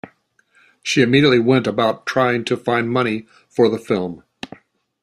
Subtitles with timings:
[0.81, 4.23] She immediately went about trying to find money for the film.